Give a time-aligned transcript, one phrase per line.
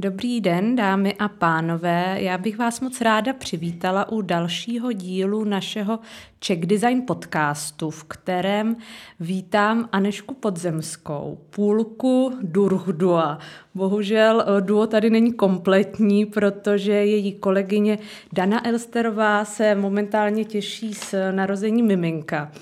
[0.00, 2.16] Dobrý den, dámy a pánové.
[2.20, 5.98] Já bych vás moc ráda přivítala u dalšího dílu našeho
[6.38, 8.76] Czech Design podcastu, v kterém
[9.20, 13.38] vítám Anešku Podzemskou, půlku Durhdua.
[13.74, 17.98] Bohužel eh, duo tady není kompletní, protože její kolegyně
[18.32, 22.52] Dana Elsterová se momentálně těší s narozením miminka.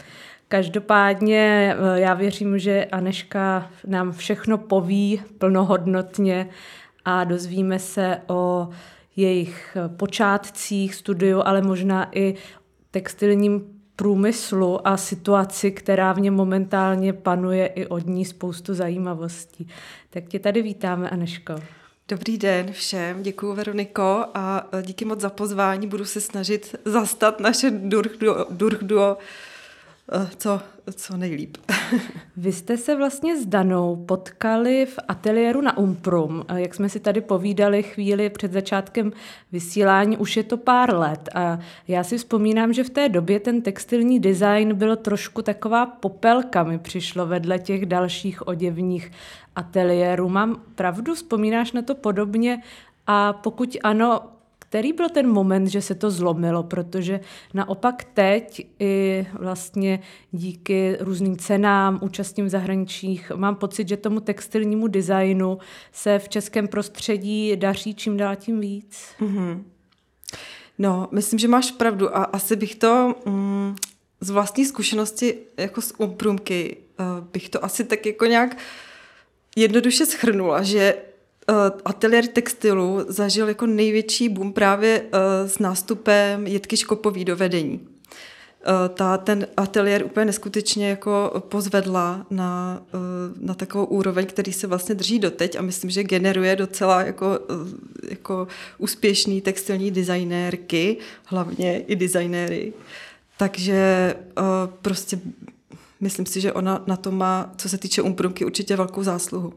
[0.49, 6.49] Každopádně eh, já věřím, že Aneška nám všechno poví plnohodnotně
[7.05, 8.69] a dozvíme se o
[9.17, 12.35] jejich počátcích studiu, ale možná i
[12.91, 19.69] textilním průmyslu a situaci, která v něm momentálně panuje, i od ní spoustu zajímavostí.
[20.11, 21.55] Tak tě tady vítáme, Aneško.
[22.09, 25.87] Dobrý den všem, děkuji Veroniko a díky moc za pozvání.
[25.87, 29.21] Budu se snažit zastat naše Durchduo, Durchduo Eh,
[30.37, 30.61] co,
[30.95, 31.57] co nejlíp.
[32.37, 36.45] Vy jste se vlastně s Danou potkali v ateliéru na Umprum.
[36.57, 39.13] Jak jsme si tady povídali chvíli před začátkem
[39.53, 41.29] vysílání, už je to pár let.
[41.35, 46.63] A já si vzpomínám, že v té době ten textilní design byl trošku taková popelka,
[46.63, 49.13] mi přišlo vedle těch dalších oděvních
[49.57, 50.29] ateliérů.
[50.29, 52.63] Mám pravdu, vzpomínáš na to podobně?
[53.07, 54.21] A pokud ano,
[54.77, 57.21] který byl ten moment, že se to zlomilo, protože
[57.55, 60.01] naopak teď i vlastně
[60.33, 65.59] díky různým cenám, účastním v zahraničích, mám pocit, že tomu textilnímu designu
[65.93, 69.09] se v českém prostředí daří čím dál tím víc.
[69.21, 69.63] Mm-hmm.
[70.79, 73.77] No, myslím, že máš pravdu a asi bych to mm,
[74.21, 78.57] z vlastní zkušenosti jako z umprumky uh, bych to asi tak jako nějak
[79.57, 80.95] jednoduše schrnula, že
[81.85, 85.09] ateliér textilu zažil jako největší boom právě uh,
[85.49, 87.81] s nástupem Jitky Škopový do vedení.
[87.81, 92.83] Uh, ta, ten ateliér úplně neskutečně jako pozvedla na,
[93.41, 97.39] na takovou úroveň, který se vlastně drží doteď a myslím, že generuje docela jako,
[98.09, 102.73] jako úspěšný textilní designérky, hlavně i designéry.
[103.39, 104.15] Takže
[104.83, 105.21] prostě
[106.01, 109.53] myslím si, že ona na to má, co se týče umprumky, určitě velkou zásluhu.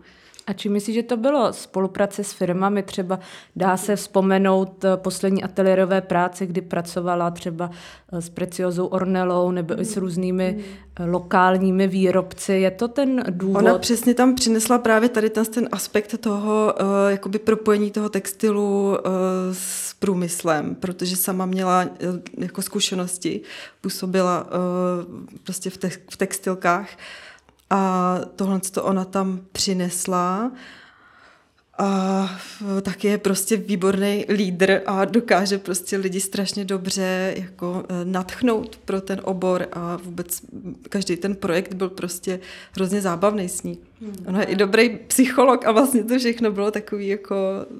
[0.49, 2.83] A či myslíš, že to bylo spolupráce s firmami?
[2.83, 3.19] Třeba
[3.55, 7.69] dá se vzpomenout eh, poslední ateliérové práce, kdy pracovala třeba
[8.13, 10.57] eh, s Preciozou Ornelou nebo i s různými
[10.99, 12.53] eh, lokálními výrobci.
[12.53, 13.59] Je to ten důvod?
[13.59, 16.75] Ona přesně tam přinesla právě tady ten, ten aspekt toho
[17.07, 18.97] jakoby propojení toho textilu
[19.51, 21.85] s průmyslem, protože sama měla
[22.37, 23.41] jako zkušenosti,
[23.81, 24.47] působila
[25.43, 26.89] prostě v, te- v textilkách.
[27.69, 30.51] A tohle to ona tam přinesla.
[31.77, 32.29] A
[32.81, 39.01] taky je prostě výborný lídr a dokáže prostě lidi strašně dobře jako e, natchnout pro
[39.01, 40.41] ten obor a vůbec
[40.89, 42.39] každý ten projekt byl prostě
[42.71, 43.77] hrozně zábavný s ní.
[44.01, 44.15] Hmm.
[44.27, 47.35] Ona je i dobrý psycholog a vlastně to všechno bylo takový jako,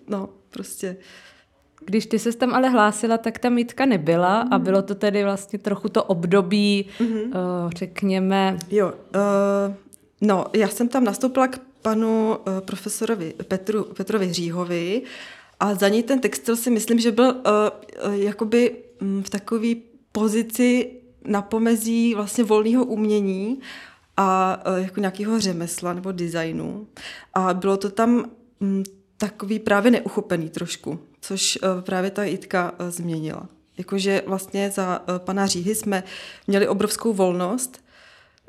[0.07, 0.97] no, prostě
[1.85, 4.53] když ty se tam ale hlásila, tak ta mítka nebyla mm.
[4.53, 4.63] a mhm.
[4.63, 7.23] bylo to tedy vlastně trochu to období, mm-hmm.
[7.23, 8.57] uh, řekněme...
[8.71, 9.75] Jo, uh,
[10.21, 15.01] no, já jsem tam nastoupila k panu uh, profesorovi Petru, Petrovi Hříhovi
[15.59, 17.33] a za ní ten textil si myslím, že byl uh,
[18.07, 19.67] uh, jakoby um, v takové
[20.11, 20.91] pozici
[21.25, 23.59] na pomezí vlastně volného umění
[24.17, 26.87] a uh, jako nějakého řemesla nebo designu.
[27.33, 28.25] A bylo to tam
[28.59, 28.83] um,
[29.17, 33.47] takový právě neuchopený trošku což eh, právě ta Jitka eh, změnila.
[33.77, 36.03] Jakože vlastně za eh, pana Říhy jsme
[36.47, 37.83] měli obrovskou volnost,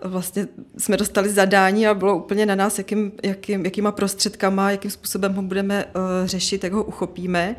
[0.04, 0.48] vlastně
[0.78, 5.42] jsme dostali zadání a bylo úplně na nás, jakým, jakým, jakýma prostředkama, jakým způsobem ho
[5.42, 5.84] budeme
[6.24, 7.56] řešit, jak ho uchopíme.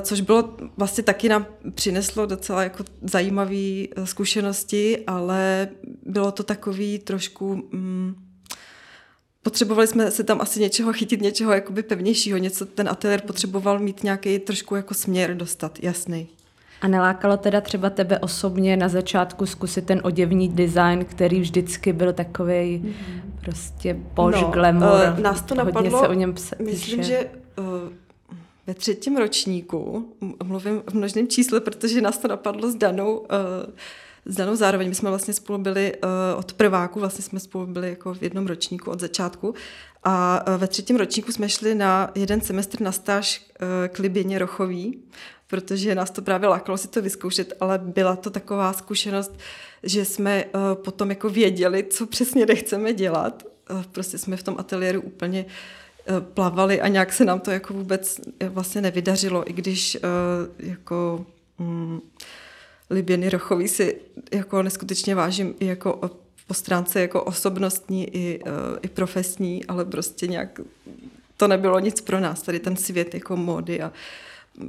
[0.00, 5.68] Což bylo vlastně taky nám přineslo docela jako zajímavé zkušenosti, ale
[6.06, 7.68] bylo to takový trošku...
[7.72, 8.29] Um,
[9.42, 14.04] potřebovali jsme se tam asi něčeho chytit, něčeho jakoby pevnějšího, něco, ten ateliér potřeboval mít
[14.04, 16.28] nějaký trošku jako směr dostat, jasný.
[16.80, 22.12] A nelákalo teda třeba tebe osobně na začátku zkusit ten oděvní design, který vždycky byl
[22.12, 22.92] takový mm-hmm.
[23.44, 25.12] prostě poš, no, glamour.
[25.12, 27.64] Uh, nás to napadlo, se o něm pse, myslím, že uh,
[28.66, 30.08] ve třetím ročníku,
[30.44, 33.26] mluvím v množném čísle, protože nás to napadlo s Danou, uh,
[34.26, 34.88] s Danou zároveň.
[34.88, 38.46] My jsme vlastně spolu byli uh, od prváku, vlastně jsme spolu byli jako v jednom
[38.46, 39.54] ročníku od začátku.
[40.04, 44.38] A uh, ve třetím ročníku jsme šli na jeden semestr na stáž uh, k Liběně
[44.38, 45.02] Rochový,
[45.46, 49.32] protože nás to právě lákalo si to vyzkoušet, ale byla to taková zkušenost,
[49.82, 50.44] že jsme
[50.74, 53.42] potom jako věděli, co přesně nechceme dělat.
[53.92, 55.46] Prostě jsme v tom ateliéru úplně
[56.34, 59.98] plavali a nějak se nám to jako vůbec vlastně nevydařilo, i když
[60.58, 61.26] jako
[61.58, 62.02] um,
[62.90, 63.96] Liběny Rochový si
[64.32, 66.00] jako neskutečně vážím i jako
[66.46, 68.40] po stránce jako osobnostní i,
[68.82, 70.60] i profesní, ale prostě nějak
[71.36, 73.92] to nebylo nic pro nás, tady ten svět jako módy a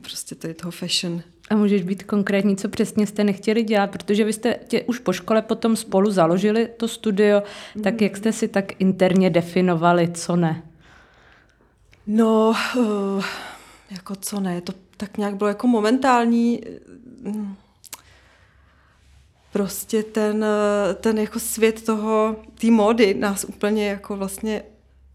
[0.02, 1.22] prostě tady toho fashion.
[1.50, 5.14] A můžeš být konkrétní, co přesně jste nechtěli dělat, protože vy jste tě už po
[5.14, 7.44] škole potom spolu založili to studio,
[7.76, 7.84] mm.
[7.84, 10.64] tak jak jste si tak interně definovali, co ne?
[12.08, 13.24] No, uh,
[13.92, 16.62] jako co ne, to tak nějak bylo jako momentální,
[17.22, 17.56] mm,
[19.54, 20.46] prostě ten,
[20.96, 24.64] ten jako svět toho, té módy nás úplně jako vlastně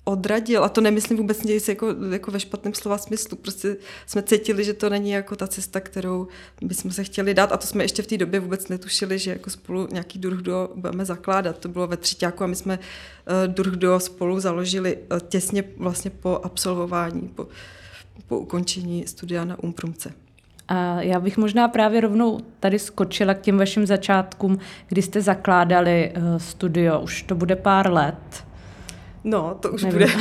[0.09, 0.65] odradil.
[0.65, 3.37] A to nemyslím vůbec nic jako, jako ve špatném slova smyslu.
[3.37, 6.29] Prostě jsme cítili, že to není jako ta cesta, kterou
[6.63, 7.53] bychom se chtěli dát.
[7.53, 10.71] A to jsme ještě v té době vůbec netušili, že jako spolu nějaký druh do
[10.75, 11.59] budeme zakládat.
[11.59, 16.11] To bylo ve třetíku a my jsme uh, druh do spolu založili uh, těsně vlastně
[16.11, 17.49] po absolvování, po,
[18.27, 20.26] po ukončení studia na Umprumce.
[20.69, 24.59] A já bych možná právě rovnou tady skočila k těm vašim začátkům,
[24.89, 27.01] kdy jste zakládali uh, studio.
[27.01, 28.45] Už to bude pár let.
[29.25, 29.99] No, to už Nevím.
[29.99, 30.13] bude,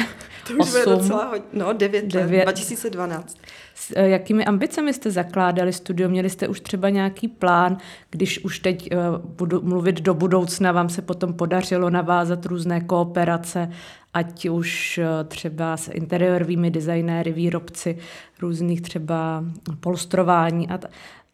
[0.48, 1.48] to už 8, bude docela hodně.
[1.54, 3.38] No, 9, 9 let, 2012.
[3.76, 6.10] S uh, jakými ambicemi jste zakládali studio?
[6.10, 7.78] Měli jste už třeba nějaký plán,
[8.10, 13.70] když už teď uh, budu mluvit do budoucna, vám se potom podařilo navázat různé kooperace,
[14.16, 17.98] ať už uh, třeba s interiérovými designéry, výrobci
[18.42, 19.44] různých třeba
[19.80, 20.88] polstrování a, t-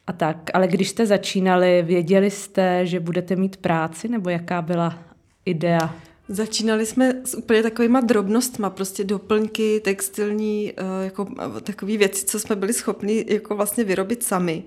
[0.07, 0.38] a tak.
[0.54, 4.98] Ale když jste začínali, věděli jste, že budete mít práci, nebo jaká byla
[5.45, 5.95] idea?
[6.28, 11.27] Začínali jsme s úplně takovýma drobnostma, prostě doplňky, textilní, eh, jako
[11.57, 14.63] eh, takové věci, co jsme byli schopni jako vlastně vyrobit sami.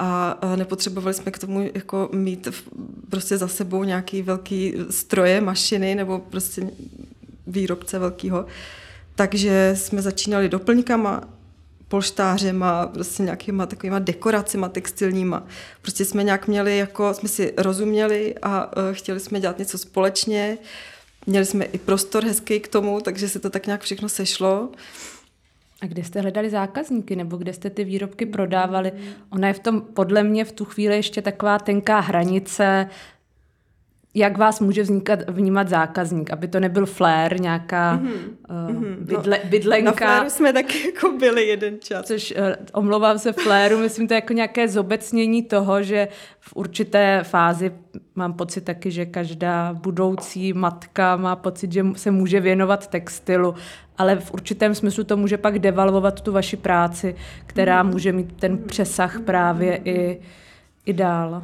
[0.00, 2.48] A nepotřebovali jsme k tomu jako mít
[3.10, 6.70] prostě za sebou nějaký velký stroje, mašiny nebo prostě
[7.46, 8.46] výrobce velkýho.
[9.14, 11.20] Takže jsme začínali doplňkama,
[11.88, 15.46] polštářema, prostě nějakýma takovýma dekoracima textilníma.
[15.82, 20.58] Prostě jsme nějak měli, jako jsme si rozuměli a uh, chtěli jsme dělat něco společně.
[21.26, 24.68] Měli jsme i prostor hezký k tomu, takže se to tak nějak všechno sešlo.
[25.80, 28.92] A kde jste hledali zákazníky, nebo kde jste ty výrobky prodávali?
[29.30, 32.88] Ona je v tom, podle mě, v tu chvíli ještě taková tenká hranice,
[34.14, 38.76] jak vás může vznikat, vnímat zákazník, aby to nebyl flair, nějaká mm-hmm.
[38.76, 39.90] uh, bydle, no, bydlenka.
[39.90, 42.06] Na flairu jsme taky jako byli jeden čas.
[42.06, 46.08] Což uh, omlouvám se flairu, myslím to jako nějaké zobecnění toho, že
[46.40, 47.72] v určité fázi
[48.14, 53.54] mám pocit taky, že každá budoucí matka má pocit, že se může věnovat textilu,
[53.98, 57.14] ale v určitém smyslu to může pak devalvovat tu vaši práci,
[57.46, 57.90] která mm.
[57.90, 60.20] může mít ten přesah právě i,
[60.86, 61.42] i dál.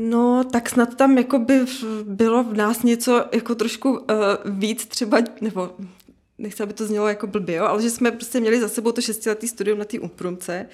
[0.00, 1.64] No, tak snad tam jako by
[2.04, 3.98] bylo v nás něco jako trošku uh,
[4.44, 5.70] víc třeba, nebo
[6.38, 9.00] nechci, aby to znělo jako blbě, jo, ale že jsme prostě měli za sebou to
[9.00, 10.66] šestiletý studium na té Umprumce,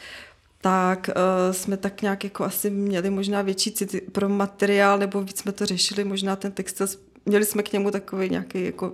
[0.61, 5.39] tak uh, jsme tak nějak jako asi měli možná větší cit pro materiál, nebo víc
[5.39, 6.87] jsme to řešili, možná ten textil,
[7.27, 8.93] měli jsme k němu takový nějaký jako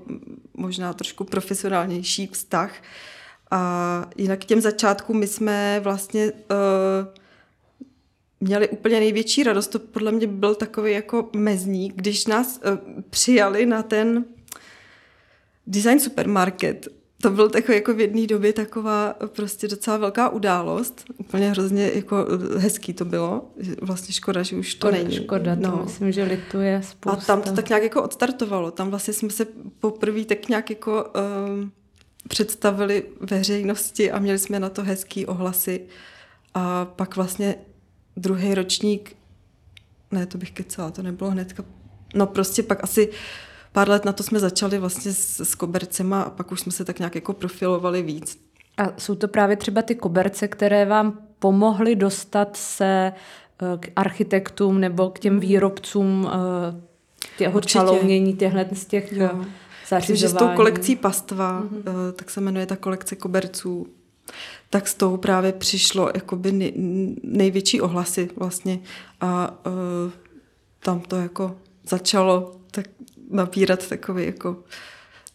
[0.55, 2.73] možná trošku profesionálnější vztah.
[3.51, 7.20] A jinak k těm začátkům my jsme vlastně uh,
[8.41, 9.69] měli úplně největší radost.
[9.69, 14.25] To podle mě byl takový jako mezník, když nás uh, přijali na ten
[15.67, 16.89] design supermarket.
[17.23, 21.05] To byl takový jako v jedné době taková prostě docela velká událost.
[21.17, 22.27] Úplně hrozně jako
[22.57, 23.51] hezký to bylo.
[23.83, 25.17] Vlastně škoda, že už to škoda, není.
[25.17, 25.83] Škoda, to no.
[25.85, 27.23] myslím, že lituje spousta.
[27.23, 28.71] A tam to tak nějak jako odstartovalo.
[28.71, 29.47] Tam vlastně jsme se
[29.81, 31.73] poprvé tak nějak jako um,
[32.29, 35.81] představili veřejnosti a měli jsme na to hezký ohlasy.
[36.55, 37.55] A pak vlastně
[38.17, 39.17] druhý ročník,
[40.11, 41.65] ne, to bych kecala, to nebylo hnedka,
[42.15, 43.11] no prostě pak asi
[43.73, 46.85] pár let na to jsme začali vlastně s, s kobercema a pak už jsme se
[46.85, 48.39] tak nějak jako profilovali víc.
[48.77, 53.13] A jsou to právě třeba ty koberce, které vám pomohly dostat se
[53.63, 56.81] eh, k architektům nebo k těm výrobcům eh,
[57.39, 59.31] těho čalounění, těchhle z těch jo.
[59.33, 59.45] Eh,
[59.89, 60.21] zařizování.
[60.21, 62.13] Že s tou kolekcí pastva, mm-hmm.
[62.13, 63.87] tak se jmenuje ta kolekce koberců,
[64.71, 66.73] tak s tou právě přišlo jakoby
[67.23, 68.79] největší ohlasy vlastně
[69.21, 70.13] a uh,
[70.81, 71.57] tam to jako
[71.89, 72.87] začalo tak
[73.31, 74.57] nabírat takový jako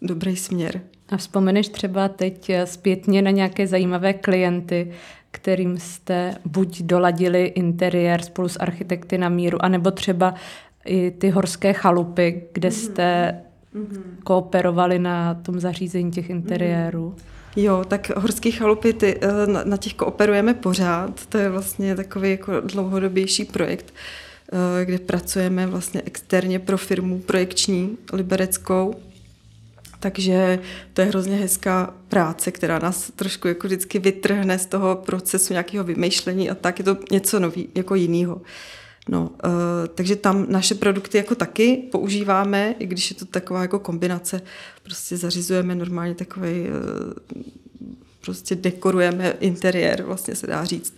[0.01, 0.81] dobrý směr.
[1.09, 4.91] A vzpomeneš třeba teď zpětně na nějaké zajímavé klienty,
[5.31, 10.33] kterým jste buď doladili interiér spolu s architekty na míru, anebo třeba
[10.85, 12.77] i ty horské chalupy, kde mhm.
[12.77, 13.41] jste
[13.75, 14.01] mm-hmm.
[14.23, 17.15] kooperovali na tom zařízení těch interiérů.
[17.17, 17.34] Mm-hmm.
[17.55, 21.25] Jo, tak horské chalupy, ty, eh, na, na těch kooperujeme pořád.
[21.25, 23.93] To je vlastně takový jako dlouhodobější projekt,
[24.53, 28.95] eh, kde pracujeme vlastně externě pro firmu projekční libereckou.
[29.99, 30.59] Takže
[30.93, 35.83] to je hrozně hezká práce, která nás trošku jako vždycky vytrhne z toho procesu nějakého
[35.83, 38.41] vymýšlení a tak je to něco nový, jako jinýho.
[39.09, 39.49] No, uh,
[39.95, 44.41] takže tam naše produkty jako taky používáme, i když je to taková jako kombinace.
[44.83, 47.13] Prostě zařizujeme normálně takový, uh,
[48.21, 50.97] prostě dekorujeme interiér, vlastně se dá říct.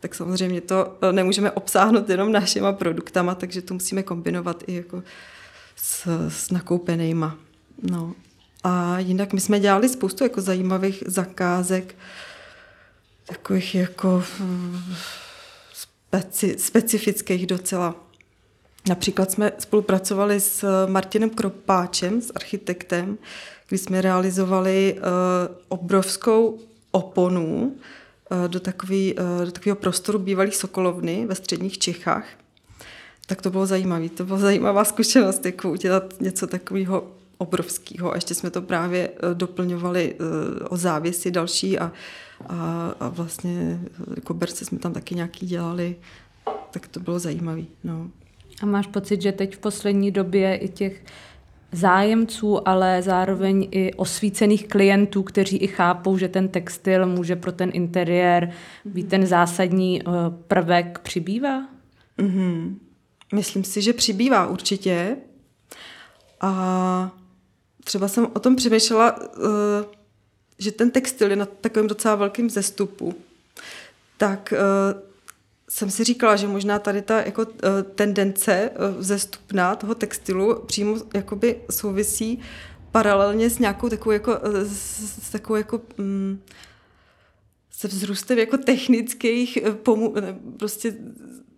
[0.00, 5.02] Tak samozřejmě to nemůžeme obsáhnout jenom našima produktama, takže to musíme kombinovat i jako
[5.76, 7.36] s, s nakoupenýma.
[7.90, 8.14] No.
[8.64, 11.94] A jinak my jsme dělali spoustu jako zajímavých zakázek,
[13.26, 14.24] takových jako
[16.20, 17.94] speci, specifických docela.
[18.88, 23.18] Například jsme spolupracovali s Martinem Kropáčem, s architektem,
[23.68, 25.02] kdy jsme realizovali uh,
[25.68, 26.58] obrovskou
[26.90, 27.76] oponu
[28.30, 32.26] uh, do, takový, do takového prostoru bývalých Sokolovny ve středních Čechách.
[33.26, 34.08] Tak to bylo zajímavé.
[34.08, 38.12] To byla zajímavá zkušenost, jako udělat něco takového obrovského.
[38.12, 40.16] A ještě jsme to právě doplňovali
[40.68, 41.92] o závěsy další a
[42.48, 43.80] a, a vlastně
[44.24, 45.96] koberce jsme tam taky nějaký dělali,
[46.70, 47.62] tak to bylo zajímavé.
[47.84, 48.10] No.
[48.62, 51.04] A máš pocit, že teď v poslední době i těch
[51.72, 57.70] zájemců, ale zároveň i osvícených klientů, kteří i chápou, že ten textil může pro ten
[57.72, 58.52] interiér
[58.84, 60.10] být ten zásadní eh,
[60.48, 61.68] prvek, přibývá?
[62.18, 62.74] Mm-hmm.
[63.34, 65.16] Myslím si, že přibývá určitě.
[66.40, 67.15] A
[67.86, 69.44] třeba jsem o tom přemýšlela, uh,
[70.58, 73.14] že ten textil je na takovém docela velkém zestupu,
[74.16, 75.00] tak uh,
[75.68, 77.50] jsem si říkala, že možná tady ta jako, uh,
[77.94, 82.40] tendence zestupná toho textilu přímo jakoby souvisí
[82.92, 86.42] paralelně s nějakou takovou jako, s, takovou jako um,
[87.70, 90.14] se vzrůstem jako technických pomů,
[90.58, 90.94] prostě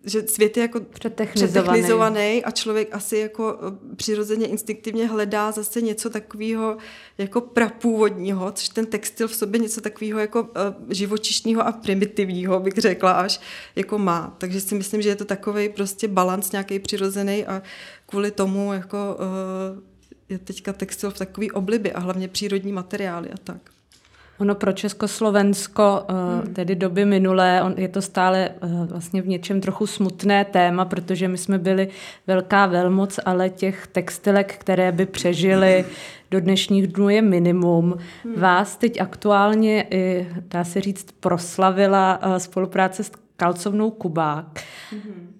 [0.05, 6.09] že svět je jako přetechnizovaný a člověk asi jako eh, přirozeně instinktivně hledá zase něco
[6.09, 6.77] takového
[7.17, 12.73] jako prapůvodního, což ten textil v sobě něco takového jako eh, živočišného a primitivního, bych
[12.73, 13.41] řekla až,
[13.75, 14.35] jako má.
[14.37, 17.61] Takže si myslím, že je to takový prostě balans nějaký přirozený a
[18.05, 19.81] kvůli tomu jako eh,
[20.29, 23.78] je teďka textil v takový oblibě a hlavně přírodní materiály a tak.
[24.39, 26.53] Ono pro Československo, eh, hmm.
[26.53, 31.27] tedy doby minulé, on, je to stále eh, vlastně v něčem trochu smutné téma, protože
[31.27, 31.87] my jsme byli
[32.27, 35.85] velká velmoc, ale těch textilek, které by přežily
[36.31, 37.97] do dnešních dnů je minimum.
[38.23, 38.39] Hmm.
[38.39, 39.87] Vás teď aktuálně,
[40.47, 44.63] dá se říct, proslavila eh, spolupráce s kalcovnou Kubák.
[44.91, 45.35] Hmm.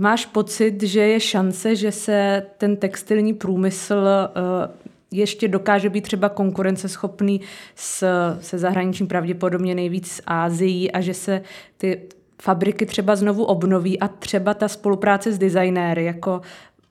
[0.00, 4.06] Máš pocit, že je šance, že se ten textilní průmysl
[5.12, 7.40] ještě dokáže být třeba konkurenceschopný
[7.74, 8.06] s,
[8.40, 11.42] se zahraničím pravděpodobně nejvíc s Ázií a že se
[11.76, 12.02] ty
[12.42, 16.40] fabriky třeba znovu obnoví a třeba ta spolupráce s designéry, jako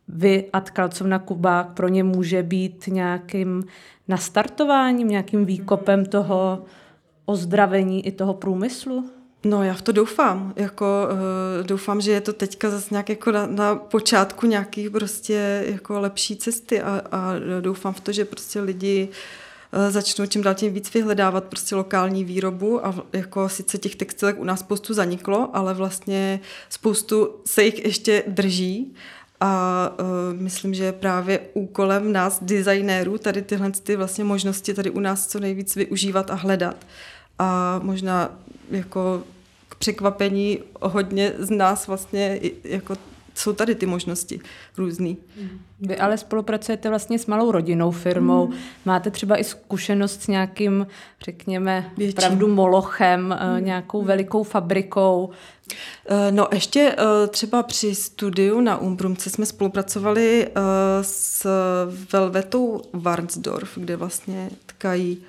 [0.07, 3.63] vy a Tkalcovna Kubák pro ně může být nějakým
[4.07, 6.63] nastartováním, nějakým výkopem toho
[7.25, 9.20] ozdravení i toho průmyslu?
[9.43, 13.31] No já v to doufám, jako uh, doufám, že je to teďka zase nějak jako
[13.31, 18.62] na, na počátku nějakých prostě jako lepší cesty a, a doufám v to, že prostě
[18.62, 19.10] lidi
[19.74, 24.39] uh, začnou čím dál tím víc vyhledávat prostě lokální výrobu a jako sice těch textilek
[24.39, 28.93] u nás spoustu zaniklo, ale vlastně spoustu se jich ještě drží
[29.39, 34.89] a uh, myslím, že je právě úkolem nás, designérů, tady tyhle ty vlastně možnosti tady
[34.89, 36.86] u nás co nejvíc využívat a hledat.
[37.41, 38.29] A možná
[38.71, 39.24] jako
[39.69, 42.95] k překvapení hodně z nás vlastně jako
[43.36, 44.39] jsou tady ty možnosti
[44.77, 45.17] různý.
[45.79, 48.48] Vy ale spolupracujete vlastně s malou rodinnou firmou.
[48.48, 48.53] Mm.
[48.86, 50.88] Máte třeba i zkušenost s nějakým,
[51.25, 52.15] řekněme, Větším.
[52.15, 53.65] pravdu molochem, mm.
[53.65, 55.29] nějakou velikou fabrikou?
[56.05, 60.48] Eh, no ještě eh, třeba při studiu na Umbrumce jsme spolupracovali
[61.01, 61.48] s
[62.13, 65.24] Velvetou Warnsdorf, kde vlastně tkají,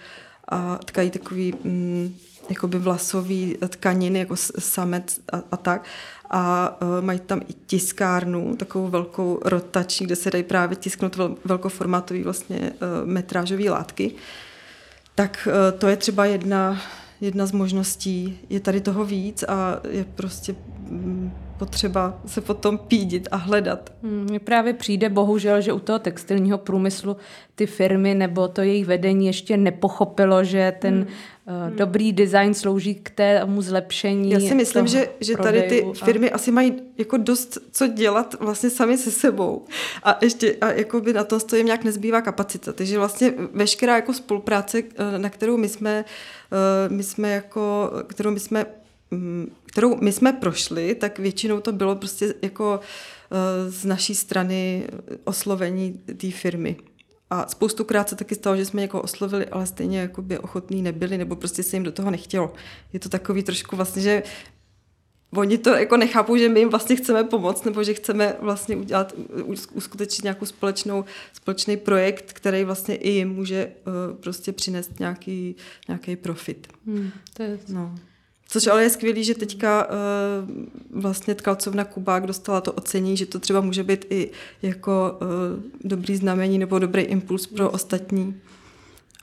[0.52, 2.14] a tkají takový mm,
[2.48, 5.84] jakoby vlasový tkaniny, jako samec a, a tak.
[6.30, 11.36] A uh, mají tam i tiskárnu, takovou velkou rotační, kde se dají právě tisknout vel,
[11.44, 14.14] velkoformátový vlastně uh, metrážové látky.
[15.14, 16.80] Tak uh, to je třeba jedna,
[17.20, 18.38] jedna z možností.
[18.48, 20.54] Je tady toho víc a je prostě
[20.88, 21.32] mm,
[21.62, 23.92] potřeba se potom pídit a hledat.
[24.02, 27.16] Hmm, mně právě přijde bohužel, že u toho textilního průmyslu
[27.54, 31.70] ty firmy nebo to jejich vedení ještě nepochopilo, že ten hmm.
[31.70, 34.30] uh, dobrý design slouží k tému zlepšení.
[34.30, 36.34] Já si myslím, že, že tady ty firmy a...
[36.34, 39.64] asi mají jako dost co dělat vlastně sami se sebou.
[40.02, 42.72] A ještě a jako by na to jim nějak nezbývá kapacita.
[42.72, 48.30] Takže vlastně veškerá jako spolupráce, eh, na kterou my jsme, eh, my jsme jako, kterou
[48.30, 48.66] my jsme
[49.10, 52.80] mm, kterou my jsme prošli, tak většinou to bylo prostě jako
[53.68, 54.86] z naší strany
[55.24, 56.76] oslovení té firmy.
[57.30, 61.18] A spoustukrát se taky stalo, že jsme někoho oslovili, ale stejně jako by ochotní nebyli,
[61.18, 62.52] nebo prostě se jim do toho nechtělo.
[62.92, 64.22] Je to takový trošku vlastně, že
[65.36, 69.14] oni to jako nechápou, že my jim vlastně chceme pomoct, nebo že chceme vlastně udělat,
[69.72, 75.56] uskutečnit nějakou společnou, společný projekt, který vlastně i jim může uh, prostě přinést nějaký,
[75.88, 76.68] nějaký profit.
[76.86, 77.58] Hmm, to je...
[77.68, 77.94] no.
[78.52, 83.38] Což ale je skvělý, že teďka uh, vlastně tkalcovna Kubák dostala to ocení, že to
[83.38, 84.30] třeba může být i
[84.62, 85.28] jako uh,
[85.84, 88.40] dobrý znamení nebo dobrý impuls pro ostatní.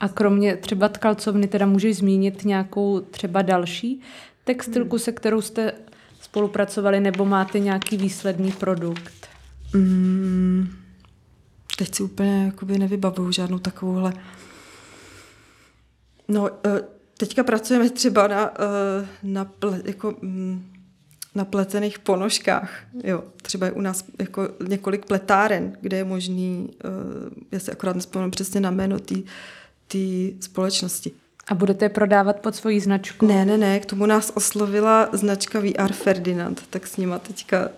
[0.00, 4.00] A kromě třeba tkalcovny teda můžeš zmínit nějakou třeba další
[4.44, 4.98] textilku, hmm.
[4.98, 5.72] se kterou jste
[6.20, 9.28] spolupracovali, nebo máte nějaký výsledný produkt?
[9.74, 10.68] Hmm.
[11.78, 14.12] teď si úplně jakoby nevybavuju žádnou takovouhle.
[16.28, 20.64] No, uh, Teďka pracujeme třeba na, eh, na, ple, jako, mm,
[21.34, 22.70] na pletených ponožkách.
[23.04, 26.88] Jo, třeba je u nás jako několik pletáren, kde je možný, eh,
[27.52, 28.98] já si akorát nespomínám přesně na jméno
[29.88, 29.98] té
[30.40, 31.12] společnosti.
[31.48, 33.26] A budete je prodávat pod svojí značku?
[33.26, 37.68] Ne, ne, ne, k tomu nás oslovila značka VR Ferdinand, tak s nima teďka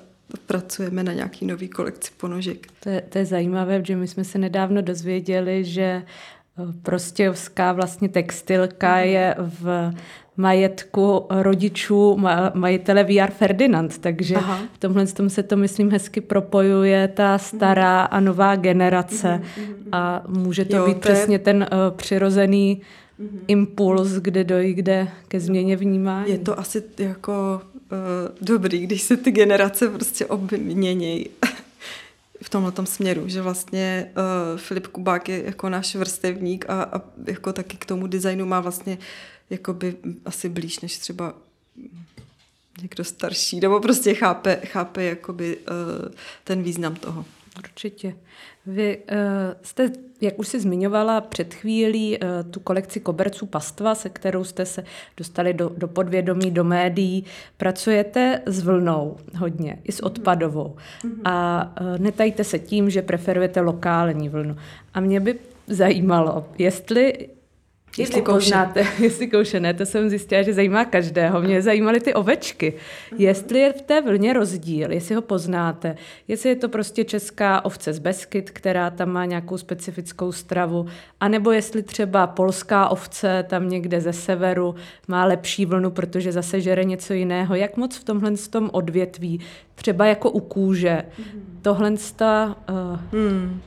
[0.46, 2.66] pracujeme na nějaký nový kolekci ponožek.
[2.80, 6.02] To je, to je zajímavé, že my jsme se nedávno dozvěděli, že
[6.82, 9.04] Prostějovská vlastně textilka mhm.
[9.04, 9.92] je v
[10.36, 12.18] majetku rodičů
[12.54, 14.60] majitele VR Ferdinand, takže Aha.
[14.72, 19.88] v tomhle tom se to, myslím, hezky propojuje ta stará a nová generace mhm, mhm,
[19.92, 21.38] a může to jo, být to přesně je...
[21.38, 22.80] ten uh, přirozený
[23.20, 23.38] mm-hmm.
[23.48, 26.30] impuls, kde dojde ke změně vnímání.
[26.30, 27.60] Je to asi jako
[27.92, 27.98] uh,
[28.40, 31.28] dobrý, když se ty generace prostě obměnějí
[32.42, 37.52] v tomhle směru, že vlastně uh, Filip Kubák je jako náš vrstevník a, a jako
[37.52, 38.98] taky k tomu designu má vlastně
[39.50, 41.34] jakoby asi blíž než třeba
[42.82, 46.12] někdo starší, nebo prostě chápe, chápe jakoby uh,
[46.44, 47.24] ten význam toho.
[47.58, 48.16] Určitě.
[48.66, 49.16] Vy uh,
[49.62, 49.90] jste,
[50.20, 54.84] jak už si zmiňovala před chvílí, uh, tu kolekci koberců pastva, se kterou jste se
[55.16, 57.24] dostali do, do podvědomí, do médií.
[57.56, 60.76] Pracujete s vlnou hodně, i s odpadovou.
[61.04, 61.20] Mm-hmm.
[61.24, 64.56] A uh, netajte se tím, že preferujete lokální vlnu.
[64.94, 67.28] A mě by zajímalo, jestli
[67.98, 71.42] Jestli koušnáte, jestli koušené, to jsem zjistila, že zajímá každého.
[71.42, 72.74] Mě zajímaly ty ovečky.
[73.18, 75.96] Jestli je v té vlně rozdíl, jestli ho poznáte,
[76.28, 80.86] jestli je to prostě česká ovce z Beskyt, která tam má nějakou specifickou stravu,
[81.20, 84.74] anebo jestli třeba polská ovce tam někde ze severu
[85.08, 87.54] má lepší vlnu, protože zase žere něco jiného.
[87.54, 89.40] Jak moc v tomhle tom odvětví,
[89.74, 91.04] třeba jako u kůže,
[91.62, 92.56] tohle sta...
[92.70, 93.00] Uh...
[93.20, 93.60] Hmm.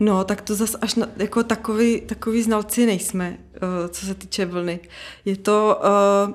[0.00, 4.46] No, tak to zase až na, jako takový, takový znalci nejsme Eh, co se týče
[4.46, 4.80] vlny.
[5.24, 5.80] Je to,
[6.28, 6.34] uh,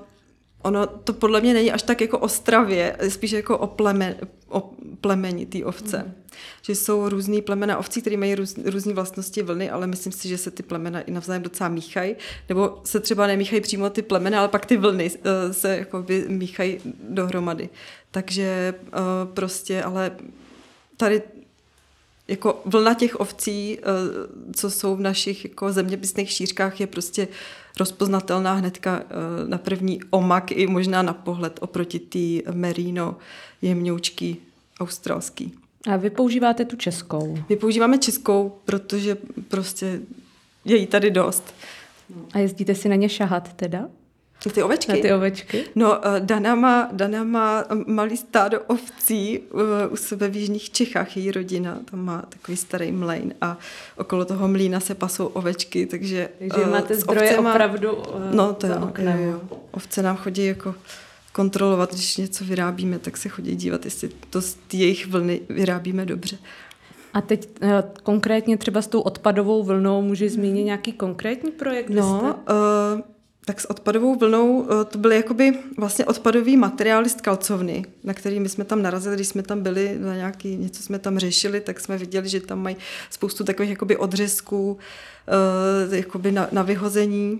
[0.67, 4.15] ono to podle mě není až tak jako o stravě, spíš jako o, plemen,
[4.49, 5.97] o plemeni té ovce.
[5.97, 6.13] Mm.
[6.61, 10.37] Že jsou různý plemena ovcí, které mají růz, různé vlastnosti vlny, ale myslím si, že
[10.37, 12.15] se ty plemena i navzájem docela míchají.
[12.49, 16.79] Nebo se třeba nemíchají přímo ty plemena, ale pak ty vlny uh, se jakoby míchají
[17.09, 17.69] dohromady.
[18.11, 20.11] Takže uh, prostě, ale
[20.97, 21.21] tady
[22.27, 23.83] jako vlna těch ovcí, eh,
[24.53, 27.27] co jsou v našich jako zeměpisných šířkách, je prostě
[27.77, 33.15] rozpoznatelná hnedka eh, na první omak i možná na pohled oproti té merino
[33.61, 34.37] jemňoučky
[34.79, 35.53] australský.
[35.91, 37.37] A vy používáte tu českou?
[37.49, 39.99] My používáme českou, protože prostě
[40.65, 41.53] je jí tady dost.
[42.33, 43.89] A jezdíte si na ně šahat teda?
[44.53, 44.91] Ty ovečky?
[44.91, 45.63] Na ty ovečky?
[45.75, 51.17] No, eh, Dana má, Dana má malý stádo ovcí uh, u sebe v Jižních Čechách,
[51.17, 53.57] její rodina, tam má takový starý mlejn a
[53.97, 56.29] okolo toho mlína se pasou ovečky, takže...
[56.39, 59.41] Takže uh, máte zdroje opravdu uh, No, to jo, jo, jo.
[59.71, 60.75] Ovce nám chodí jako
[61.31, 66.37] kontrolovat, když něco vyrábíme, tak se chodí dívat, jestli to z jejich vlny vyrábíme dobře.
[67.13, 67.69] A teď uh,
[68.03, 71.89] konkrétně třeba s tou odpadovou vlnou může zmínit nějaký konkrétní projekt?
[71.89, 72.39] No,
[72.95, 73.01] uh,
[73.47, 78.39] tak s odpadovou vlnou eh, to byly jakoby vlastně odpadový materiály z kalcovny, na který
[78.39, 81.79] my jsme tam narazili, když jsme tam byli na nějaký, něco jsme tam řešili, tak
[81.79, 82.75] jsme viděli, že tam mají
[83.09, 84.71] spoustu takových jakoby odřezků
[85.87, 87.39] uh, jakoby na, na vyhození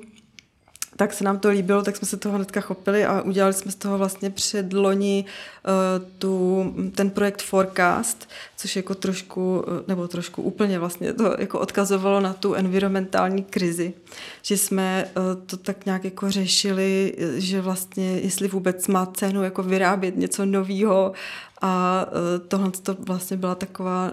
[0.98, 3.76] tak se nám to líbilo, tak jsme se toho hnedka chopili a udělali jsme z
[3.76, 10.80] toho vlastně předloni uh, tu, ten projekt Forecast, což jako trošku, uh, nebo trošku úplně
[10.80, 13.94] vlastně to jako odkazovalo na tu environmentální krizi,
[14.42, 19.64] že jsme uh, to tak nějak jako řešili, že vlastně jestli vůbec má cenu jako
[19.64, 21.14] vyrábět něco nového
[21.62, 22.06] a
[22.48, 24.12] tohle to vlastně byla taková,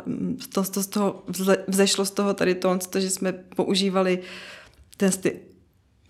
[0.53, 1.23] to, to z toho
[1.68, 4.18] vzešlo z toho tady tohle, že jsme používali
[4.97, 5.12] ten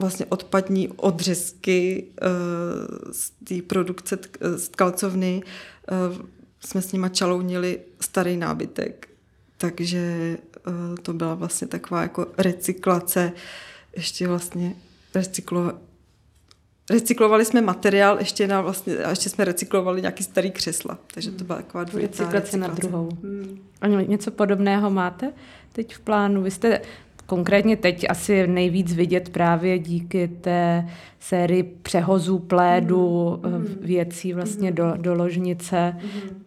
[0.05, 4.19] vlastně odpadní odřezky uh, z té produkce
[4.57, 5.43] z kalcovny.
[6.11, 6.27] Uh,
[6.61, 9.09] jsme s nima čalounili starý nábytek.
[9.57, 10.37] Takže
[11.03, 13.33] to byla vlastně taková jako recyklace,
[13.97, 14.77] ještě vlastně
[15.15, 15.73] recyklova,
[16.91, 21.45] recyklovali jsme materiál ještě na vlastně, a ještě jsme recyklovali nějaký starý křesla, takže to
[21.45, 22.57] byla taková dvojitá recyklace.
[22.57, 23.09] na druhou.
[23.23, 23.59] Hmm.
[23.81, 25.33] A něco podobného máte
[25.73, 26.43] teď v plánu?
[26.43, 26.81] Vy jste
[27.27, 30.89] konkrétně teď asi nejvíc vidět právě díky té
[31.21, 33.77] sérii přehozů, plédu, mm.
[33.81, 34.77] věcí vlastně mm.
[34.77, 35.97] do, do ložnice.
[36.03, 36.45] Mm.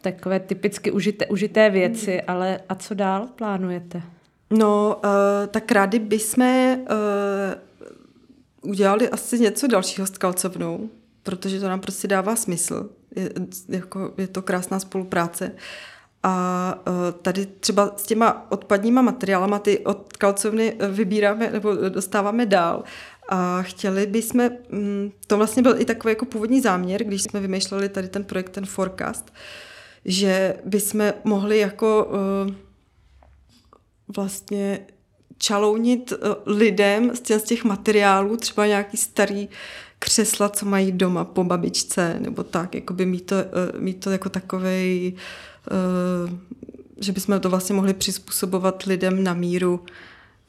[0.00, 2.20] Takové typicky užité, užité věci, mm.
[2.26, 4.02] ale a co dál plánujete?
[4.50, 5.10] No, uh,
[5.50, 10.90] tak rádi bychom uh, udělali asi něco dalšího s kalcovnou,
[11.22, 12.90] protože to nám prostě dává smysl.
[13.16, 13.30] Je,
[13.68, 15.52] jako, je to krásná spolupráce.
[16.22, 22.46] A e, tady třeba s těma odpadníma materiálama ty od kalcovny e, vybíráme nebo dostáváme
[22.46, 22.84] dál.
[23.28, 27.88] A chtěli bychom, mm, to vlastně byl i takový jako původní záměr, když jsme vymýšleli
[27.88, 29.32] tady ten projekt, ten forecast,
[30.04, 32.54] že bychom mohli jako e,
[34.16, 34.80] vlastně
[35.38, 36.12] čalounit
[36.46, 39.48] lidem z těch materiálů, třeba nějaký starý
[39.98, 43.36] křesla, co mají doma po babičce, nebo tak, jako by mít to,
[43.78, 45.14] mít to jako takovej
[47.00, 49.80] že bychom to vlastně mohli přizpůsobovat lidem na míru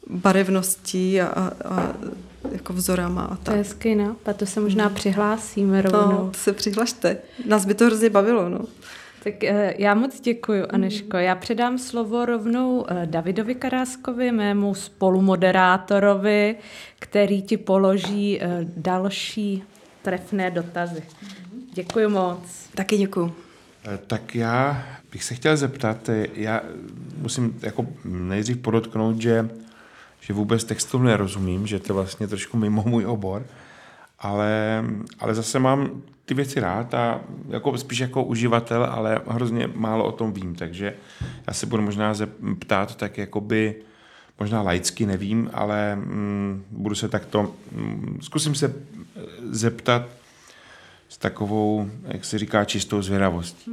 [0.10, 1.94] barevností a, a, a
[2.52, 3.46] jako vzorama a tak.
[3.46, 4.96] To je hezký nápad, to se možná hmm.
[4.96, 6.12] přihlásíme rovnou.
[6.12, 7.18] No, to se přihlašte.
[7.46, 8.60] Nás by to hrozně bavilo, no.
[9.24, 11.18] Tak eh, já moc děkuji, Aneško.
[11.18, 16.56] Já předám slovo rovnou eh, Davidovi Karáskovi, mému spolumoderátorovi,
[17.00, 18.42] který ti položí
[18.78, 19.64] další
[20.02, 21.04] trefné dotazy.
[21.74, 22.40] Děkuji moc.
[22.76, 23.51] Taky děkuji.
[24.08, 26.62] Tak já bych se chtěl zeptat, eh, já
[27.18, 29.50] musím jako nejdřív podotknout, že,
[30.20, 33.46] že vůbec textu nerozumím, že to vlastně trošku mimo můj obor,
[34.20, 34.84] ale,
[35.20, 40.12] ale zase mám ty věci rád a jako spíš jako uživatel, ale hrozně málo o
[40.12, 40.94] tom vím, takže
[41.48, 42.14] já se budu možná
[42.60, 43.76] ptát tak jakoby
[44.40, 48.74] možná laicky, nevím, ale mm, budu se takto, mm, zkusím se
[49.50, 50.21] zeptat
[51.12, 53.72] s takovou, jak se říká, čistou zvědavostí.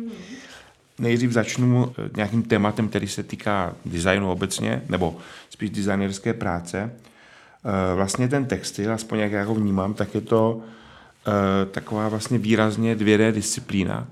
[0.99, 5.17] Nejdřív začnu eh, nějakým tématem, který se týká designu obecně, nebo
[5.51, 6.91] spíš designerské práce.
[6.91, 12.39] Eh, vlastně ten textil, aspoň jak já ho vnímám, tak je to eh, taková vlastně
[12.39, 14.07] výrazně 2D disciplína.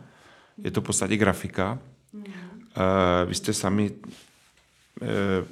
[0.64, 1.78] Je to v podstatě grafika.
[3.26, 3.90] Vy jste sami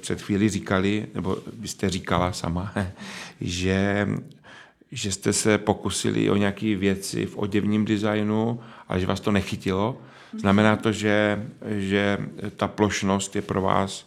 [0.01, 2.73] před chvíli říkali, nebo vy jste říkala sama,
[3.41, 4.07] že,
[4.95, 9.97] že jste se pokusili o nějaké věci v oděvním designu, ale že vás to nechytilo.
[10.39, 11.45] Znamená to, že,
[11.77, 12.17] že
[12.57, 14.05] ta plošnost je pro vás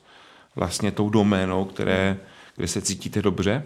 [0.56, 2.16] vlastně tou doménou, které,
[2.56, 3.62] kde se cítíte dobře?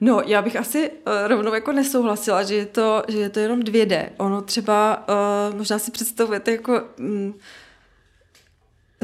[0.00, 3.60] No, já bych asi uh, rovnou jako nesouhlasila, že je to, že je to jenom
[3.60, 4.04] 2D.
[4.16, 5.08] Ono třeba,
[5.50, 6.82] uh, možná si představujete jako...
[6.98, 7.34] Um,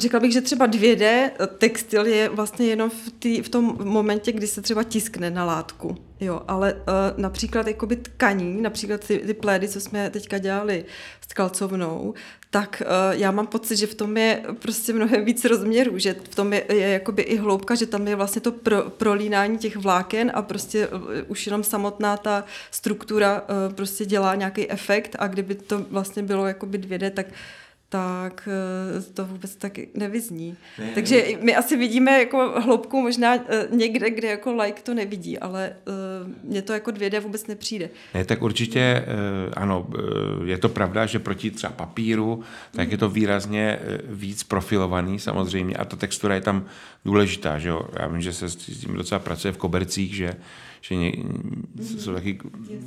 [0.01, 4.47] Řekla bych, že třeba 2D textil je vlastně jenom v, tý, v tom momentě, kdy
[4.47, 5.97] se třeba tiskne na látku.
[6.21, 6.81] Jo, ale uh,
[7.17, 10.85] například jakoby tkaní, například ty, ty plédy, co jsme teďka dělali
[11.31, 12.15] s kalcovnou,
[12.51, 16.35] tak uh, já mám pocit, že v tom je prostě mnohem víc rozměrů, že v
[16.35, 20.31] tom je, je jakoby i hloubka, že tam je vlastně to pro, prolínání těch vláken
[20.35, 25.55] a prostě uh, už jenom samotná ta struktura uh, prostě dělá nějaký efekt a kdyby
[25.55, 27.27] to vlastně bylo jakoby 2D, tak
[27.93, 28.49] tak
[28.99, 30.57] eh, to vůbec tak nevyzní.
[30.79, 31.39] Ne, Takže ne.
[31.43, 36.51] my asi vidíme jako hloubku možná eh, někde, kde jako like to nevidí, ale uh,
[36.51, 37.91] mně to jako 2D vůbec nepřijde.
[38.15, 39.05] Ne, tak určitě
[39.57, 39.87] ano,
[40.45, 45.85] je to pravda, že proti třeba papíru, tak je to výrazně víc profilovaný samozřejmě a
[45.85, 46.65] ta textura je tam
[47.05, 47.83] důležitá, že jo?
[48.01, 50.35] Já vím, že se s tím docela pracuje v kobercích, že
[50.81, 51.13] že ně,
[51.99, 52.39] jsou taky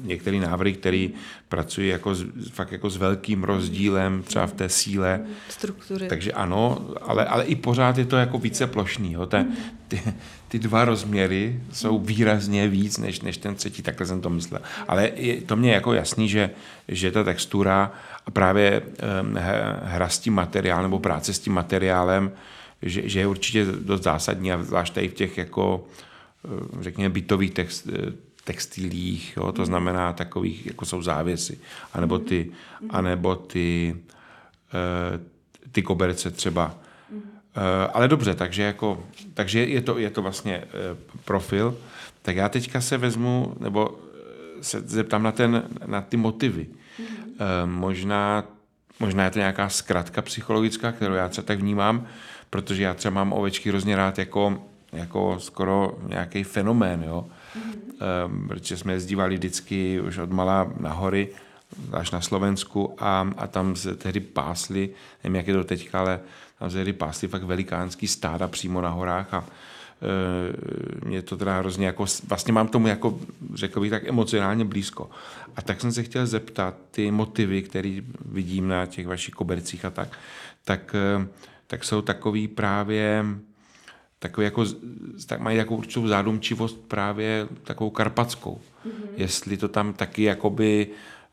[0.02, 1.08] některé návrhy, které
[1.50, 5.22] pracují jako s, fakt jako s velkým rozdílem třeba v té síle.
[5.50, 6.08] Struktury.
[6.08, 9.14] Takže ano, ale, ale i pořád je to jako více plošný.
[9.14, 9.26] Jo.
[9.26, 9.46] Te,
[9.88, 10.02] ty,
[10.48, 14.62] ty dva rozměry jsou výrazně víc než, než ten třetí, takhle jsem to myslel.
[14.88, 16.50] Ale je, to mě jako jasný, že,
[16.88, 17.92] že ta textura
[18.26, 18.82] a právě
[19.22, 19.36] um,
[19.84, 22.32] hra s tím materiálem nebo práce s tím materiálem,
[22.82, 25.86] že, že je určitě dost zásadní a zvlášť tady v těch jako
[26.80, 31.60] řekněme, bytových text, eh, textilích, jo, to znamená takových, jako jsou závěsy,
[31.94, 32.52] anebo ty,
[32.90, 33.96] anebo ty,
[34.74, 35.20] eh,
[35.72, 36.76] ty koberce třeba.
[37.94, 39.04] Ale dobře, takže, jako,
[39.34, 40.64] takže je, to, je to vlastně
[41.26, 41.78] profil.
[42.22, 44.00] Tak já teďka se vezmu, nebo
[44.62, 46.68] se zeptám na, ten, na ty motivy.
[47.66, 48.44] Možná,
[49.00, 52.08] možná je to nějaká zkratka psychologická, kterou já třeba tak vnímám,
[52.50, 57.26] protože já třeba mám ovečky hrozně rád jako jako skoro nějaký fenomén, jo.
[57.58, 58.48] Mm-hmm.
[58.48, 61.30] Protože jsme jezdívali vždycky už od malá na hory,
[61.92, 64.90] až na Slovensku a, a tam se tehdy pásli,
[65.24, 66.20] nevím, jak je to teďka, ale
[66.60, 69.46] tam se tehdy pásli fakt velikánský stáda přímo na horách a
[71.06, 73.20] mě to teda hrozně jako, vlastně mám tomu jako,
[73.54, 75.10] řekl bych tak emocionálně blízko.
[75.56, 79.90] A tak jsem se chtěl zeptat, ty motivy, které vidím na těch vašich kobercích a
[79.90, 80.18] tak,
[80.64, 80.96] tak,
[81.68, 83.26] tak jsou takový právě
[84.24, 84.66] takový jako,
[85.26, 88.62] tak mají takovou určitou zádumčivost právě takovou karpatskou.
[88.86, 89.08] Mm-hmm.
[89.18, 90.88] Jestli to tam taky jakoby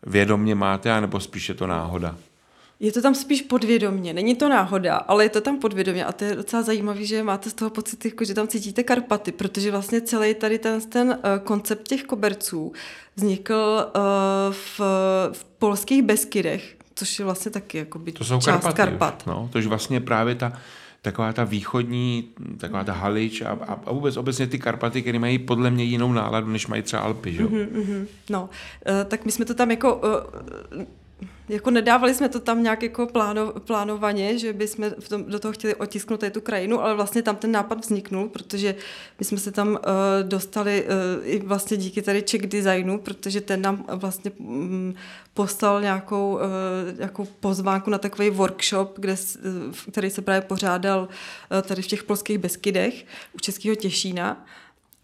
[0.07, 2.17] vědomně máte, anebo spíš je to náhoda?
[2.81, 6.25] Je to tam spíš podvědomně, není to náhoda, ale je to tam podvědomně a to
[6.25, 10.01] je docela zajímavé, že máte z toho pocit, jako, že tam cítíte Karpaty, protože vlastně
[10.01, 12.73] celý tady ten, ten uh, koncept těch koberců
[13.17, 14.03] vznikl uh,
[14.53, 14.81] v,
[15.33, 19.21] v polských Beskydech, což je vlastně taky jakoby to jsou část Karpaty Karpat.
[19.21, 20.53] Už, no, to je vlastně právě ta,
[21.03, 25.39] taková ta východní, taková ta Halič a, a, a vůbec obecně ty Karpaty, které mají
[25.39, 27.45] podle mě jinou náladu, než mají třeba Alpy, že?
[27.45, 28.07] Mm-hmm, mm-hmm.
[28.31, 28.49] No, uh,
[29.09, 30.83] tak my jsme to tam jako uh,
[31.49, 35.53] jako nedávali jsme to tam nějak jako pláno, plánovaně, že bychom v tom, do toho
[35.53, 38.75] chtěli otisknout tu krajinu, ale vlastně tam ten nápad vzniknul, protože
[39.19, 39.79] my jsme se tam uh,
[40.23, 44.95] dostali uh, i vlastně díky tady Czech Designu, protože ten nám vlastně um,
[45.35, 51.63] poslal nějakou, uh, nějakou pozvánku na takový workshop, kde, uh, který se právě pořádal uh,
[51.63, 54.47] tady v těch polských Beskydech u Českého Těšína.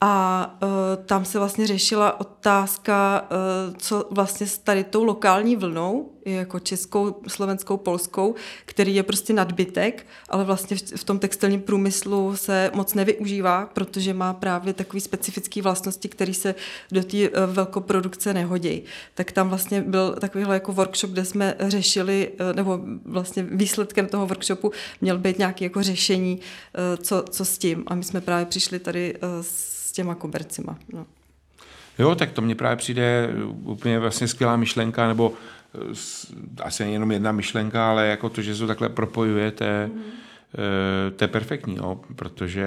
[0.01, 6.13] A uh, tam se vlastně řešila otázka, uh, co vlastně s tady tou lokální vlnou,
[6.25, 12.37] jako českou, slovenskou, polskou, který je prostě nadbytek, ale vlastně v, v tom textilním průmyslu
[12.37, 16.55] se moc nevyužívá, protože má právě takové specifické vlastnosti, které se
[16.93, 18.83] do té uh, velkoprodukce nehodí.
[19.15, 24.27] Tak tam vlastně byl takovýhle jako workshop, kde jsme řešili, uh, nebo vlastně výsledkem toho
[24.27, 27.85] workshopu měl být nějaké jako řešení, uh, co, co s tím.
[27.87, 30.79] A my jsme právě přišli tady uh, s těma kobercima.
[30.93, 31.07] No.
[31.99, 33.29] Jo, tak to mně právě přijde
[33.63, 35.33] úplně vlastně skvělá myšlenka, nebo
[35.75, 40.03] eh, asi jenom jedna myšlenka, ale jako to, že se to takhle propojujete, mm.
[41.17, 42.67] to je perfektní, jo, protože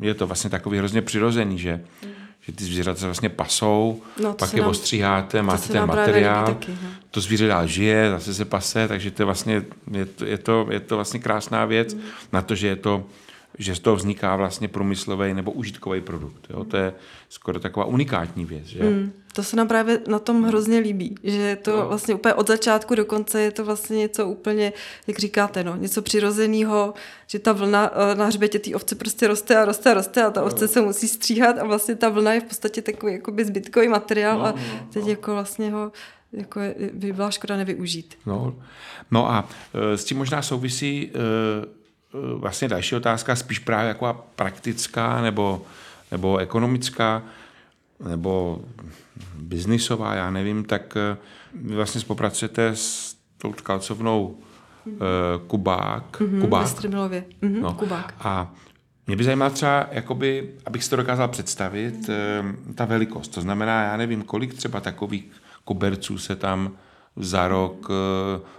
[0.00, 2.10] je to vlastně takový hrozně přirozený, že, mm.
[2.40, 6.72] že ty zvířata se vlastně pasou, no, pak je nám, ostříháte, máte ten materiál, taky,
[6.72, 6.88] no.
[7.10, 10.66] to zvíře dál žije, zase se pase, takže to je vlastně, je to, je to,
[10.70, 12.00] je to vlastně krásná věc mm.
[12.32, 13.04] na to, že je to
[13.58, 16.46] že z toho vzniká vlastně průmyslový nebo užitkový produkt.
[16.50, 16.64] Jo?
[16.64, 16.92] To je
[17.28, 18.64] skoro taková unikátní věc.
[18.64, 18.82] Že?
[18.82, 21.88] Mm, to se nám právě na tom hrozně líbí, že to no.
[21.88, 24.72] vlastně úplně od začátku do konce je to vlastně něco úplně,
[25.06, 26.94] jak říkáte, no, něco přirozeného,
[27.26, 30.30] že ta vlna eh, na hřbetě té ovce prostě roste a roste a roste a
[30.30, 30.68] ta ovce no.
[30.68, 34.44] se musí stříhat a vlastně ta vlna je v podstatě takový jakoby zbytkový materiál no,
[34.44, 35.10] a no, teď no.
[35.10, 35.92] jako vlastně ho
[36.32, 36.60] jako
[36.92, 38.14] by byla škoda nevyužít.
[38.26, 38.54] No,
[39.10, 41.77] no a eh, s tím možná souvisí Eh,
[42.12, 45.62] vlastně další otázka, spíš právě jako praktická nebo,
[46.10, 47.22] nebo ekonomická
[48.08, 48.60] nebo
[49.34, 51.16] biznisová, já nevím, tak eh,
[51.54, 54.38] vy vlastně spolupracujete s tou tkalcovnou
[54.86, 54.92] uh,
[55.46, 56.20] Kubák.
[56.20, 56.66] Mm-hmm, Kubák.
[56.66, 57.74] Mm-hmm, no.
[57.74, 58.14] Kubák.
[58.20, 58.54] A
[59.06, 62.10] mě by zajímalo třeba, jakoby, abych si to dokázal představit,
[62.42, 62.74] mm.
[62.74, 63.28] ta velikost.
[63.28, 65.30] To znamená, já nevím, kolik třeba takových
[65.64, 66.72] koberců se tam
[67.16, 67.88] za rok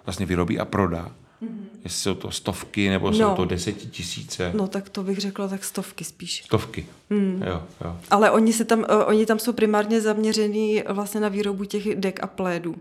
[0.05, 1.11] vlastně vyrobí a prodá.
[1.41, 1.68] Mm-hmm.
[1.83, 3.17] Jestli jsou to stovky, nebo no.
[3.17, 4.51] jsou to desetitisíce.
[4.55, 6.43] No tak to bych řekla tak stovky spíš.
[6.45, 7.43] Stovky, mm.
[7.47, 7.97] jo, jo.
[8.11, 12.23] Ale oni, se tam, uh, oni tam jsou primárně zaměřený vlastně na výrobu těch dek
[12.23, 12.75] a plédů.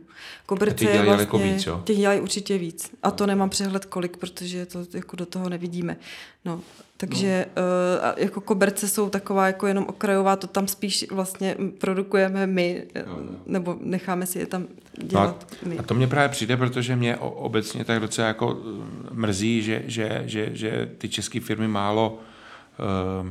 [0.47, 1.83] Koberce a ty dělají vlastně, jako víc, jo?
[1.85, 2.91] Těch dělají určitě víc.
[3.03, 5.97] A to nemám přehled kolik, protože to jako do toho nevidíme.
[6.45, 6.61] No,
[6.97, 7.63] takže no.
[8.13, 13.17] uh, jako koberce jsou taková jako jenom okrajová, to tam spíš vlastně produkujeme my, no,
[13.17, 13.39] no.
[13.47, 14.67] nebo necháme si je tam
[15.03, 15.79] dělat no a, my.
[15.79, 20.23] A to mě právě přijde, protože mě obecně tak docela jako eh, mrzí, že, že,
[20.27, 22.19] že, že ty české firmy málo
[22.79, 23.27] uh,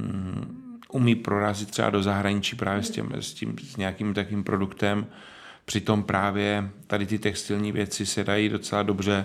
[0.00, 5.06] um, umí prorazit třeba do zahraničí právě s tím, s tím s nějakým takým produktem.
[5.64, 9.24] Přitom právě tady ty textilní věci se dají docela dobře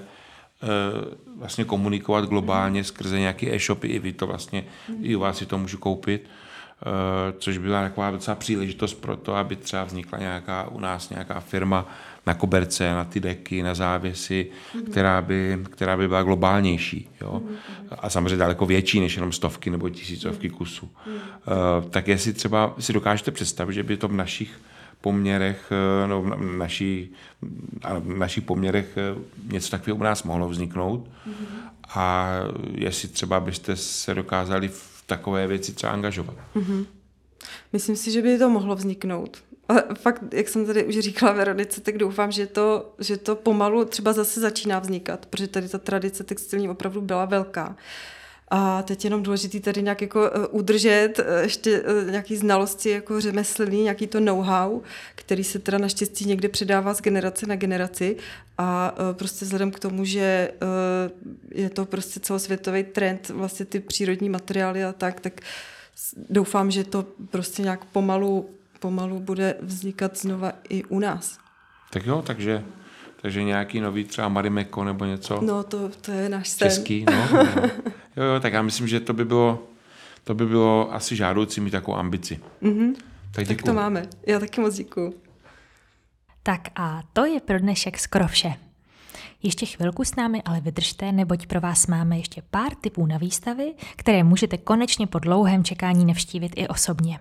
[0.64, 4.66] Eh, vlastně komunikovat globálně skrze nějaké e-shopy, i vy to vlastně,
[5.02, 6.30] i u vás si to můžu koupit,
[7.40, 11.88] což byla taková docela příležitost pro to, aby třeba vznikla nějaká u nás nějaká firma
[12.26, 14.92] na koberce, na ty deky, na závěsy, mm-hmm.
[14.92, 17.10] která, by, která by byla globálnější.
[17.22, 17.42] Jo?
[17.46, 17.98] Mm-hmm.
[18.00, 20.90] A samozřejmě daleko větší než jenom stovky nebo tisícovky kusů.
[21.08, 21.90] Mm-hmm.
[21.90, 24.60] tak jestli třeba si dokážete představit, že by to v našich
[25.02, 27.12] poměrech, eh, no, v naší,
[28.00, 29.20] v našich poměrech eh,
[29.54, 31.08] něco takového u nás mohlo vzniknout.
[31.08, 31.68] Mm-hmm.
[31.96, 32.30] A
[32.72, 36.36] jestli třeba byste se dokázali v takové věci třeba angažovat.
[36.56, 36.86] Mm-hmm.
[37.74, 39.38] Myslím si, že by to mohlo vzniknout.
[39.70, 43.86] A fakt, jak jsem tady už říkala Veronice, tak doufám, že to, že to pomalu
[43.86, 47.76] třeba zase začíná vznikat, protože tady ta tradice textilní opravdu byla velká.
[48.50, 53.22] A teď jenom důležité tady nějak jako eh, udržet eh, ještě eh, nějaký znalosti jako
[53.22, 54.82] řemeslný, nějaký to know-how,
[55.16, 58.18] který se teda naštěstí někde předává z generace na generaci
[58.58, 60.52] a prostě vzhledem k tomu, že
[61.52, 65.42] je to prostě celosvětový trend, vlastně ty přírodní materiály a tak, tak
[66.30, 71.38] doufám, že to prostě nějak pomalu, pomalu bude vznikat znova i u nás.
[71.92, 72.64] Tak jo, takže
[73.22, 75.42] takže nějaký nový třeba Marimeko nebo něco.
[75.42, 76.70] No, to, to je náš sen.
[76.70, 77.70] Český, no, no.
[78.18, 79.64] Jo, jo, tak já myslím, že to by bylo,
[80.24, 82.40] to by bylo asi žádoucí mít takovou ambici.
[82.62, 82.96] Mm-hmm.
[83.32, 84.06] Tak, tak to máme.
[84.28, 85.14] Já taky moc děkuju.
[86.44, 88.54] Tak a to je pro dnešek skoro vše.
[89.44, 93.74] Ještě chvilku s námi ale vydržte, neboť pro vás máme ještě pár typů na výstavy,
[93.96, 97.20] které můžete konečně po dlouhém čekání navštívit i osobně.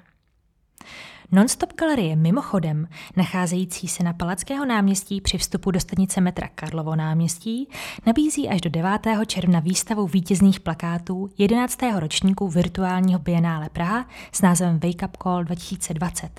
[1.32, 7.68] Nonstop galerie mimochodem, nacházející se na Palackého náměstí při vstupu do stanice metra Karlovo náměstí,
[8.06, 9.00] nabízí až do 9.
[9.26, 11.78] června výstavu vítězných plakátů 11.
[11.98, 16.30] ročníku virtuálního Bienále Praha s názvem Wake Up Call 2020.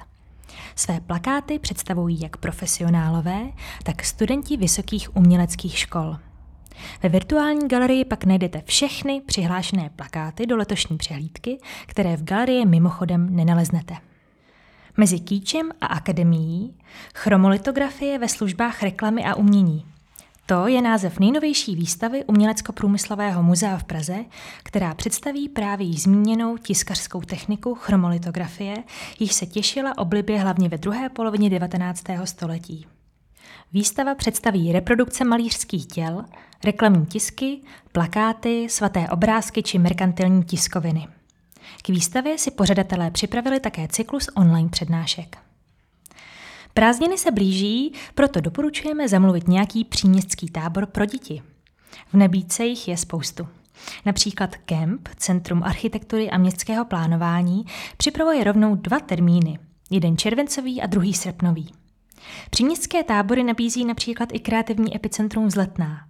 [0.75, 3.51] Své plakáty představují jak profesionálové,
[3.83, 6.17] tak studenti vysokých uměleckých škol.
[7.03, 13.35] Ve virtuální galerii pak najdete všechny přihlášené plakáty do letošní přehlídky, které v galerii mimochodem
[13.35, 14.06] nenaleznete.
[14.99, 16.73] Mezi kýčem a akademií
[17.15, 19.85] chromolitografie ve službách reklamy a umění.
[20.45, 24.25] To je název nejnovější výstavy Umělecko-průmyslového muzea v Praze,
[24.63, 28.75] která představí právě již zmíněnou tiskařskou techniku chromolitografie,
[29.19, 32.03] již se těšila oblibě hlavně ve druhé polovině 19.
[32.23, 32.87] století.
[33.73, 36.25] Výstava představí reprodukce malířských těl,
[36.63, 41.07] reklamní tisky, plakáty, svaté obrázky či merkantilní tiskoviny.
[41.83, 45.37] K výstavě si pořadatelé připravili také cyklus online přednášek.
[46.73, 51.41] Prázdniny se blíží, proto doporučujeme zamluvit nějaký příměstský tábor pro děti.
[52.13, 53.47] V nabídce jich je spoustu.
[54.05, 57.65] Například KEMP, Centrum architektury a městského plánování,
[57.97, 61.71] připravuje rovnou dva termíny, jeden červencový a druhý srpnový.
[62.49, 66.06] Příměstské tábory nabízí například i kreativní epicentrum Vzletná.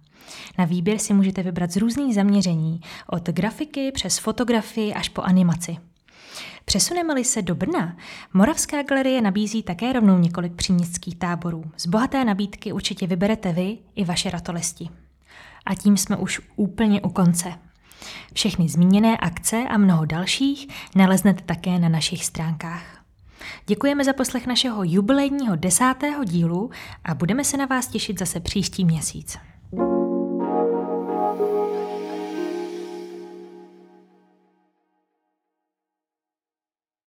[0.58, 5.76] Na výběr si můžete vybrat z různých zaměření, od grafiky přes fotografii až po animaci.
[6.64, 7.96] Přesuneme-li se do Brna,
[8.34, 11.64] Moravská galerie nabízí také rovnou několik příměstských táborů.
[11.76, 14.88] Z bohaté nabídky určitě vyberete vy i vaše ratolesti.
[15.66, 17.52] A tím jsme už úplně u konce.
[18.34, 23.04] Všechny zmíněné akce a mnoho dalších naleznete také na našich stránkách.
[23.66, 26.70] Děkujeme za poslech našeho jubilejního desátého dílu
[27.04, 29.38] a budeme se na vás těšit zase příští měsíc.